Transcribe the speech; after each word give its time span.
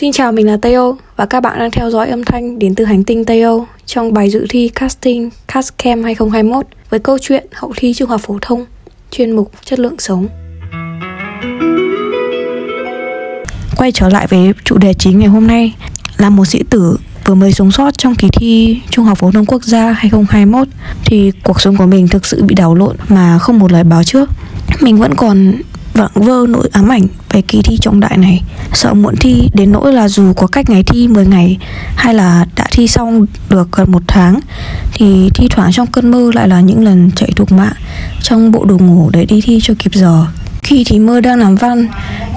Xin 0.00 0.12
chào, 0.12 0.32
mình 0.32 0.46
là 0.46 0.56
Tây 0.62 0.74
Âu 0.74 0.96
và 1.16 1.26
các 1.26 1.40
bạn 1.40 1.58
đang 1.58 1.70
theo 1.70 1.90
dõi 1.90 2.08
âm 2.08 2.24
thanh 2.24 2.58
đến 2.58 2.74
từ 2.74 2.84
hành 2.84 3.04
tinh 3.04 3.24
Tây 3.24 3.42
Âu 3.42 3.66
trong 3.86 4.12
bài 4.12 4.30
dự 4.30 4.46
thi 4.48 4.68
Casting 4.68 5.30
Castcam 5.48 6.02
2021 6.02 6.66
với 6.90 7.00
câu 7.00 7.18
chuyện 7.18 7.46
hậu 7.52 7.72
thi 7.76 7.94
trung 7.94 8.10
học 8.10 8.20
phổ 8.24 8.38
thông, 8.42 8.64
chuyên 9.10 9.30
mục 9.30 9.52
chất 9.64 9.78
lượng 9.78 9.94
sống. 9.98 10.28
Quay 13.76 13.92
trở 13.92 14.08
lại 14.08 14.26
với 14.26 14.52
chủ 14.64 14.78
đề 14.78 14.94
chính 14.94 15.18
ngày 15.18 15.28
hôm 15.28 15.46
nay 15.46 15.74
là 16.16 16.30
một 16.30 16.44
sĩ 16.44 16.62
tử 16.70 16.96
vừa 17.24 17.34
mới 17.34 17.52
sống 17.52 17.70
sót 17.70 17.98
trong 17.98 18.14
kỳ 18.14 18.28
thi 18.32 18.80
Trung 18.90 19.04
học 19.04 19.18
phổ 19.18 19.30
thông 19.30 19.46
quốc 19.46 19.64
gia 19.64 19.92
2021 19.92 20.68
thì 21.04 21.32
cuộc 21.44 21.60
sống 21.60 21.76
của 21.76 21.86
mình 21.86 22.08
thực 22.08 22.26
sự 22.26 22.42
bị 22.42 22.54
đảo 22.54 22.74
lộn 22.74 22.96
mà 23.08 23.38
không 23.38 23.58
một 23.58 23.72
lời 23.72 23.84
báo 23.84 24.04
trước. 24.04 24.30
Mình 24.80 24.98
vẫn 24.98 25.14
còn 25.14 25.52
vặn 25.98 26.10
vơ 26.14 26.46
nỗi 26.48 26.68
ám 26.72 26.88
ảnh 26.88 27.06
về 27.30 27.42
kỳ 27.42 27.62
thi 27.62 27.78
trọng 27.80 28.00
đại 28.00 28.16
này. 28.18 28.42
Sợ 28.72 28.94
muộn 28.94 29.16
thi 29.16 29.50
đến 29.54 29.72
nỗi 29.72 29.92
là 29.92 30.08
dù 30.08 30.32
có 30.32 30.46
cách 30.46 30.70
ngày 30.70 30.82
thi 30.82 31.08
10 31.08 31.26
ngày 31.26 31.58
Hay 31.96 32.14
là 32.14 32.46
đã 32.56 32.66
thi 32.72 32.88
xong 32.88 33.26
được 33.50 33.68
gần 33.72 33.92
một 33.92 34.02
tháng, 34.06 34.40
Thì 34.92 35.30
thi 35.34 35.48
thoảng 35.50 35.72
trong 35.72 35.86
cơn 35.86 36.10
mơ 36.10 36.30
lại 36.34 36.48
là 36.48 36.60
những 36.60 36.84
lần 36.84 37.10
chạy 37.16 37.30
thục 37.36 37.52
mạng 37.52 37.72
Trong 38.22 38.52
bộ 38.52 38.64
đồ 38.64 38.78
ngủ 38.78 39.10
để 39.12 39.24
đi 39.24 39.40
thi 39.40 39.58
cho 39.62 39.74
kịp 39.78 39.94
giờ. 39.94 40.26
Khi 40.62 40.84
thì 40.86 40.98
mơ 40.98 41.20
đang 41.20 41.38
làm 41.38 41.54
văn, 41.54 41.88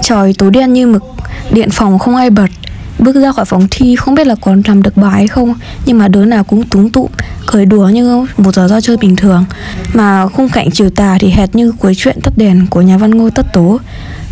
Trời 0.02 0.34
tối 0.38 0.50
đen 0.50 0.72
như 0.72 0.86
mực, 0.86 1.02
Điện 1.50 1.70
phòng 1.70 1.98
không 1.98 2.16
ai 2.16 2.30
bật 2.30 2.48
Bước 2.98 3.16
ra 3.16 3.32
khỏi 3.32 3.44
phòng 3.44 3.66
thi 3.70 3.96
không 3.96 4.14
biết 4.14 4.26
là 4.26 4.34
còn 4.40 4.62
làm 4.66 4.82
được 4.82 4.96
bài 4.96 5.12
hay 5.12 5.28
không 5.28 5.54
Nhưng 5.86 5.98
mà 5.98 6.08
đứa 6.08 6.24
nào 6.24 6.44
cũng 6.44 6.62
túng 6.62 6.90
tụ 6.90 7.10
Cười 7.46 7.66
đùa 7.66 7.88
như 7.88 8.26
một 8.36 8.54
giờ 8.54 8.68
ra 8.68 8.80
chơi 8.80 8.96
bình 8.96 9.16
thường. 9.16 9.44
Mà 9.92 10.28
khung 10.28 10.48
cảnh 10.48 10.70
chiều 10.70 10.90
tà 10.90 11.18
thì 11.20 11.30
hệt 11.30 11.54
như 11.54 11.72
cuối 11.78 11.94
chuyện 11.96 12.20
tắt 12.22 12.32
đèn 12.36 12.66
của 12.70 12.82
nhà 12.82 12.98
văn 12.98 13.10
ngô 13.10 13.30
tất 13.30 13.46
tố. 13.52 13.80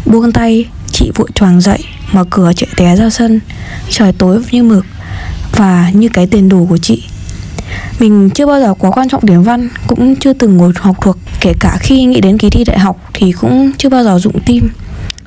Buông 0.07 0.33
tay, 0.33 0.65
chị 0.93 1.11
vội 1.15 1.29
choàng 1.35 1.61
dậy 1.61 1.85
Mở 2.13 2.25
cửa 2.31 2.53
chạy 2.57 2.69
té 2.77 2.97
ra 2.97 3.11
sân. 3.11 3.41
Trời 3.91 4.13
tối 4.13 4.43
như 4.51 4.63
mực 4.63 4.87
Và 5.57 5.91
như 5.95 6.09
cái 6.09 6.27
tiền 6.27 6.49
đủ 6.49 6.67
của 6.67 6.79
chị. 6.79 7.03
Mình 7.99 8.31
chưa 8.31 8.47
bao 8.47 8.61
giờ 8.61 8.75
quá 8.75 8.91
quan 8.91 9.09
trọng 9.09 9.27
điểm 9.27 9.43
văn 9.43 9.69
Cũng 9.87 10.17
chưa 10.17 10.33
từng 10.33 10.57
ngồi 10.57 10.73
học 10.77 10.97
thuộc 11.03 11.17
Kể 11.41 11.53
cả 11.61 11.77
khi 11.81 12.05
nghĩ 12.05 12.21
đến 12.21 12.39
kỳ 12.39 12.51
thi 12.51 12.65
đại 12.65 12.79
học 12.79 13.11
Thì 13.15 13.33
cũng 13.33 13.73
chưa 13.79 13.89
bao 13.89 14.05
giờ 14.05 14.19
dụng 14.19 14.41
tim. 14.47 14.69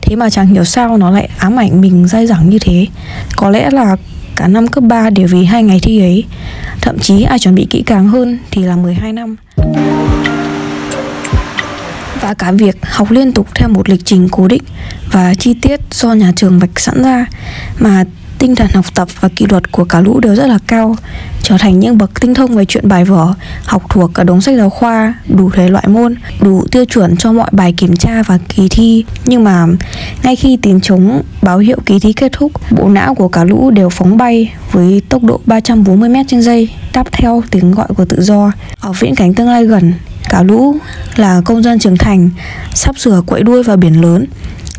Thế 0.06 0.16
mà 0.16 0.30
chẳng 0.30 0.48
hiểu 0.48 0.64
sao 0.64 0.98
nó 0.98 1.12
lại 1.12 1.30
ám 1.38 1.59
ảnh 1.59 1.82
mình 1.82 2.08
dai 2.08 2.28
dẳng 2.28 2.50
như 2.50 2.59
thế. 2.59 2.88
Có 3.36 3.50
lẽ 3.50 3.70
là 3.72 3.96
cả 4.36 4.48
năm 4.48 4.68
cấp 4.68 4.84
3 4.84 5.09
đều 5.09 5.28
vì 5.28 5.46
hai 5.46 5.64
ngày 5.64 5.80
thi 5.80 6.00
ấy. 6.02 6.23
Thậm 6.82 7.00
chí 7.00 7.23
ai 7.23 7.40
chuẩn 7.40 7.56
bị 7.56 7.68
kỹ 7.70 7.84
càng 7.86 8.08
hơn 8.08 8.40
thì 8.52 8.64
là 8.64 8.76
12 8.76 9.14
năm. 9.14 9.36
Và 12.22 12.34
cả 12.34 12.52
việc 12.52 12.78
học 12.81 13.12
liên 13.12 13.31
tục 13.31 13.48
theo 13.56 13.70
một 13.70 13.90
lịch 13.90 14.06
trình 14.06 14.28
cố 14.31 14.48
định 14.48 14.64
và 15.12 15.34
chi 15.34 15.54
tiết 15.54 15.80
do 15.92 16.14
nhà 16.14 16.31
trường 16.36 16.59
vạch 16.59 16.80
sẵn 16.80 17.04
ra 17.04 17.26
mà 17.80 18.04
tinh 18.39 18.56
thần 18.56 18.67
học 18.73 18.86
tập 18.95 19.08
và 19.20 19.30
kỷ 19.36 19.45
luật 19.50 19.72
của 19.72 19.84
cả 19.84 20.00
lũ 20.02 20.20
đều 20.20 20.36
rất 20.36 20.48
là 20.48 20.59
cao, 20.67 20.95
trở 21.44 21.58
thành 21.59 21.80
những 21.80 21.98
bậc 21.98 22.22
tinh 22.22 22.34
thông 22.34 22.56
về 22.56 22.66
chuyện 22.66 22.88
bài 22.88 23.06
vở, 23.06 23.34
học 23.66 23.84
thuộc 23.90 24.12
cả 24.14 24.23
đống 24.23 24.42
sách 24.42 24.56
giáo 24.58 24.70
khoa, 24.70 25.14
đủ 25.28 25.50
thể 25.50 25.70
loại 25.70 25.88
môn, 25.88 26.16
đủ 26.42 26.66
tiêu 26.72 26.86
chuẩn 26.86 27.17
cho 27.17 27.31
mọi 27.31 27.50
bài 27.52 27.73
kiểm 27.78 27.95
tra 27.95 28.23
và 28.23 28.40
kỳ 28.50 28.67
thi. 28.70 29.06
Nhưng 29.25 29.44
mà 29.44 29.67
ngay 30.23 30.36
khi 30.36 30.58
tiếng 30.62 30.81
trống 30.81 31.22
báo 31.42 31.58
hiệu 31.58 31.78
kỳ 31.86 32.00
thi 32.00 32.14
kết 32.14 32.31
thúc, 32.31 32.52
bộ 32.72 32.90
não 32.90 33.16
của 33.16 33.28
cả 33.28 33.44
lũ 33.44 33.72
đều 33.72 33.90
phóng 33.90 34.17
bay 34.17 34.53
với 34.72 35.02
tốc 35.09 35.23
độ 35.23 35.40
340 35.45 36.09
m 36.09 36.16
trên 36.28 36.42
giây, 36.42 36.70
đáp 36.94 37.12
theo 37.12 37.44
tiếng 37.52 37.72
gọi 37.72 37.88
của 37.97 38.06
tự 38.06 38.22
do. 38.22 38.52
Ở 38.80 38.92
viễn 38.92 39.16
cảnh 39.16 39.34
tương 39.34 39.50
lai 39.50 39.66
gần, 39.66 39.94
cả 40.30 40.44
lũ 40.44 40.75
là 41.16 41.42
công 41.45 41.64
dân 41.64 41.80
trưởng 41.80 41.97
thành, 41.97 42.30
sắp 42.73 43.00
sửa 43.00 43.22
quậy 43.25 43.44
đuôi 43.44 43.64
vào 43.64 43.78
biển 43.78 44.02
lớn 44.02 44.25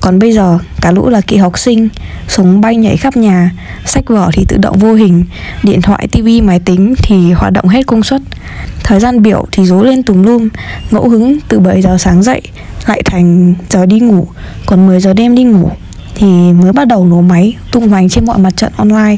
còn 0.04 0.18
bây 0.18 0.32
giờ 0.32 0.58
cả 0.80 0.90
lũ 0.90 1.08
là 1.08 1.20
kỳ 1.20 1.36
học 1.36 1.58
sinh 1.58 1.88
Sống 2.28 2.60
bay 2.60 2.76
nhảy 2.76 2.96
khắp 2.96 3.16
nhà 3.16 3.50
Sách 3.84 4.04
vở 4.06 4.30
thì 4.32 4.44
tự 4.48 4.56
động 4.56 4.78
vô 4.78 4.94
hình 4.94 5.24
Điện 5.62 5.82
thoại, 5.82 6.08
tivi, 6.12 6.40
máy 6.40 6.60
tính 6.60 6.94
thì 6.98 7.32
hoạt 7.32 7.52
động 7.52 7.68
hết 7.68 7.86
công 7.86 8.02
suất. 8.02 8.22
Thời 8.82 9.00
gian 9.00 9.22
biểu 9.22 9.44
thì 9.52 9.64
rối 9.64 9.86
lên 9.86 10.02
tùm 10.02 10.22
lum 10.22 10.48
Ngẫu 10.90 11.08
hứng 11.08 11.38
từ 11.48 11.60
7 11.60 11.82
giờ 11.82 11.96
sáng 11.98 12.22
dậy 12.22 12.42
Lại 12.86 13.02
thành 13.04 13.54
giờ 13.70 13.86
đi 13.86 14.00
ngủ 14.00 14.26
Còn 14.66 14.86
10 14.86 15.00
giờ 15.00 15.14
đêm 15.14 15.34
đi 15.34 15.44
ngủ 15.44 15.70
Thì 16.14 16.52
mới 16.52 16.72
bắt 16.72 16.88
đầu 16.88 17.06
nổ 17.06 17.20
máy 17.20 17.56
tung 17.72 17.88
hoành 17.88 18.08
trên 18.08 18.26
mọi 18.26 18.38
mặt 18.38 18.56
trận 18.56 18.72
online. 18.76 19.16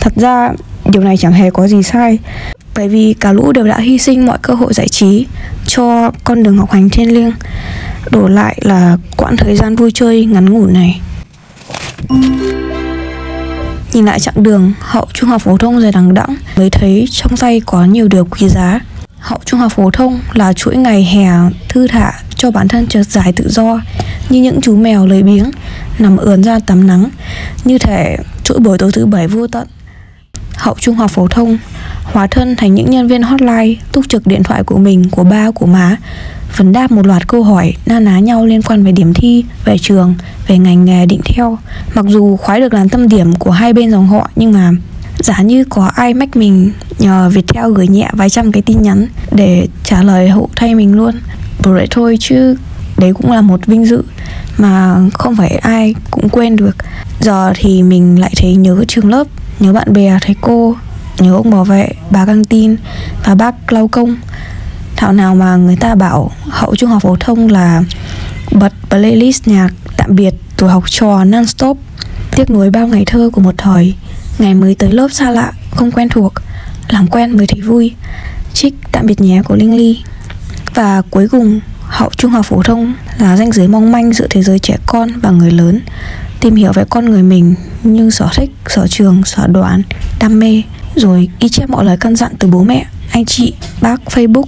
Thật 0.00 0.12
ra 0.16 0.50
điều 0.84 1.02
này 1.02 1.16
chẳng 1.16 1.32
hề 1.32 1.50
có 1.50 1.68
gì 1.68 1.82
sai 1.82 2.18
bởi 2.76 2.88
vì 2.88 3.14
cả 3.20 3.32
lũ 3.32 3.52
đều 3.52 3.64
đã 3.64 3.78
hy 3.78 3.98
sinh 3.98 4.26
mọi 4.26 4.38
cơ 4.42 4.54
hội 4.54 4.74
giải 4.74 4.88
trí 4.88 5.26
cho 5.66 6.10
con 6.24 6.42
đường 6.42 6.58
học 6.58 6.72
hành 6.72 6.88
thiên 6.88 7.14
liêng. 7.14 7.32
Đổ 8.10 8.28
lại 8.28 8.58
là 8.62 8.96
quãng 9.16 9.36
thời 9.36 9.56
gian 9.56 9.76
vui 9.76 9.90
chơi 9.94 10.24
ngắn 10.24 10.52
ngủ 10.52 10.66
này. 10.66 11.00
Nhìn 13.92 14.04
lại 14.04 14.20
chặng 14.20 14.42
đường 14.42 14.72
hậu 14.80 15.06
trung 15.12 15.30
học 15.30 15.42
phổ 15.42 15.56
thông 15.56 15.80
dài 15.80 15.92
đằng 15.92 16.14
đẵng, 16.14 16.36
mới 16.56 16.70
thấy 16.70 17.08
trong 17.10 17.36
tay 17.36 17.60
có 17.66 17.84
nhiều 17.84 18.08
điều 18.08 18.24
quý 18.24 18.48
giá. 18.48 18.80
Hậu 19.18 19.38
trung 19.44 19.60
học 19.60 19.72
phổ 19.72 19.90
thông 19.90 20.20
là 20.32 20.52
chuỗi 20.52 20.76
ngày 20.76 21.04
hè 21.04 21.28
thư 21.68 21.86
thả 21.86 22.12
cho 22.36 22.50
bản 22.50 22.68
thân 22.68 22.86
trượt 22.86 23.06
giải 23.06 23.32
tự 23.32 23.48
do, 23.48 23.80
như 24.28 24.42
những 24.42 24.60
chú 24.60 24.76
mèo 24.76 25.06
lười 25.06 25.22
biếng 25.22 25.50
nằm 25.98 26.16
ườn 26.16 26.42
ra 26.42 26.58
tắm 26.58 26.86
nắng. 26.86 27.08
Như 27.64 27.78
thể 27.78 28.16
chuỗi 28.44 28.58
buổi 28.58 28.78
tối 28.78 28.90
thứ 28.92 29.06
bảy 29.06 29.28
vô 29.28 29.46
tận 29.46 29.68
hậu 30.56 30.74
trung 30.80 30.94
học 30.94 31.10
phổ 31.10 31.28
thông, 31.28 31.58
hóa 32.02 32.26
thân 32.26 32.56
thành 32.56 32.74
những 32.74 32.90
nhân 32.90 33.08
viên 33.08 33.22
hotline 33.22 33.74
túc 33.92 34.08
trực 34.08 34.26
điện 34.26 34.42
thoại 34.42 34.62
của 34.62 34.78
mình, 34.78 35.10
của 35.10 35.24
ba, 35.24 35.50
của 35.50 35.66
má. 35.66 35.96
Vấn 36.56 36.72
đáp 36.72 36.90
một 36.90 37.06
loạt 37.06 37.28
câu 37.28 37.42
hỏi 37.42 37.74
na 37.86 38.00
ná 38.00 38.18
nhau 38.18 38.46
liên 38.46 38.62
quan 38.62 38.84
về 38.84 38.92
điểm 38.92 39.14
thi, 39.14 39.44
về 39.64 39.78
trường, 39.78 40.14
về 40.46 40.58
ngành 40.58 40.84
nghề 40.84 41.06
định 41.06 41.20
theo. 41.24 41.58
Mặc 41.94 42.06
dù 42.08 42.36
khoái 42.36 42.60
được 42.60 42.74
làm 42.74 42.88
tâm 42.88 43.08
điểm 43.08 43.34
của 43.34 43.50
hai 43.50 43.72
bên 43.72 43.90
dòng 43.90 44.08
họ, 44.08 44.30
nhưng 44.36 44.52
mà 44.52 44.70
giả 45.18 45.42
như 45.42 45.64
có 45.64 45.90
ai 45.94 46.14
mách 46.14 46.36
mình 46.36 46.72
nhờ 46.98 47.30
Viettel 47.32 47.72
gửi 47.72 47.88
nhẹ 47.88 48.10
vài 48.12 48.30
trăm 48.30 48.52
cái 48.52 48.62
tin 48.62 48.82
nhắn 48.82 49.06
để 49.32 49.68
trả 49.84 50.02
lời 50.02 50.28
hậu 50.28 50.48
thay 50.56 50.74
mình 50.74 50.94
luôn. 50.94 51.14
Vậy 51.62 51.86
thôi 51.90 52.16
chứ, 52.20 52.56
đấy 52.98 53.12
cũng 53.14 53.32
là 53.32 53.40
một 53.40 53.66
vinh 53.66 53.86
dự 53.86 54.02
mà 54.58 54.96
không 55.14 55.36
phải 55.36 55.50
ai 55.50 55.94
cũng 56.10 56.28
quên 56.28 56.56
được. 56.56 56.76
Giờ 57.20 57.52
thì 57.56 57.82
mình 57.82 58.20
lại 58.20 58.32
thấy 58.36 58.56
nhớ 58.56 58.84
trường 58.88 59.10
lớp 59.10 59.26
nhớ 59.60 59.72
bạn 59.72 59.92
bè, 59.92 60.18
thầy 60.20 60.36
cô, 60.40 60.76
nhớ 61.18 61.34
ông 61.34 61.50
bảo 61.50 61.64
vệ, 61.64 61.88
bà 62.10 62.26
căng 62.26 62.44
tin 62.44 62.76
và 63.24 63.34
bác 63.34 63.72
lau 63.72 63.88
công. 63.88 64.16
Thảo 64.96 65.12
nào 65.12 65.34
mà 65.34 65.56
người 65.56 65.76
ta 65.76 65.94
bảo 65.94 66.30
hậu 66.48 66.76
trung 66.76 66.90
học 66.90 67.02
phổ 67.02 67.16
thông 67.20 67.48
là 67.48 67.82
bật 68.50 68.72
playlist 68.90 69.48
nhạc 69.48 69.68
tạm 69.96 70.14
biệt 70.14 70.34
tuổi 70.56 70.70
học 70.70 70.84
trò 70.90 71.24
non 71.24 71.46
stop 71.46 71.78
tiếc 72.36 72.50
nuối 72.50 72.70
bao 72.70 72.86
ngày 72.86 73.04
thơ 73.06 73.30
của 73.32 73.40
một 73.40 73.54
thời. 73.58 73.94
Ngày 74.38 74.54
mới 74.54 74.74
tới 74.74 74.92
lớp 74.92 75.08
xa 75.12 75.30
lạ, 75.30 75.52
không 75.70 75.90
quen 75.90 76.08
thuộc, 76.08 76.32
làm 76.88 77.06
quen 77.06 77.36
mới 77.36 77.46
thấy 77.46 77.60
vui. 77.60 77.94
Trích 78.54 78.74
tạm 78.92 79.06
biệt 79.06 79.20
nhé 79.20 79.42
của 79.44 79.56
linh 79.56 79.76
ly. 79.76 80.02
Và 80.74 81.02
cuối 81.10 81.28
cùng, 81.28 81.60
hậu 81.82 82.10
trung 82.16 82.30
học 82.30 82.46
phổ 82.46 82.62
thông 82.62 82.94
là 83.18 83.36
ranh 83.36 83.52
giới 83.52 83.68
mong 83.68 83.92
manh 83.92 84.12
giữa 84.12 84.26
thế 84.30 84.42
giới 84.42 84.58
trẻ 84.58 84.76
con 84.86 85.08
và 85.22 85.30
người 85.30 85.50
lớn 85.50 85.80
tìm 86.46 86.54
hiểu 86.54 86.72
về 86.72 86.84
con 86.90 87.10
người 87.10 87.22
mình 87.22 87.54
như 87.82 88.10
sở 88.10 88.28
thích, 88.34 88.50
sở 88.66 88.86
trường, 88.86 89.22
sở 89.24 89.46
đoán, 89.46 89.82
đam 90.20 90.38
mê, 90.38 90.62
rồi 90.94 91.28
ghi 91.40 91.48
chép 91.48 91.70
mọi 91.70 91.84
lời 91.84 91.96
căn 92.00 92.16
dặn 92.16 92.32
từ 92.38 92.48
bố 92.48 92.62
mẹ, 92.62 92.86
anh 93.10 93.24
chị, 93.24 93.54
bác, 93.80 94.00
facebook, 94.04 94.46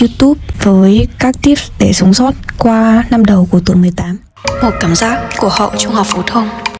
youtube 0.00 0.40
với 0.62 1.08
các 1.18 1.34
tips 1.42 1.70
để 1.78 1.92
sống 1.92 2.14
sót 2.14 2.34
qua 2.58 3.04
năm 3.10 3.24
đầu 3.24 3.48
của 3.50 3.60
tuổi 3.66 3.76
18 3.76 4.18
một 4.62 4.70
cảm 4.80 4.94
giác 4.94 5.20
của 5.38 5.48
hậu 5.52 5.70
trung 5.78 5.92
học 5.92 6.06
phổ 6.06 6.22
thông. 6.26 6.48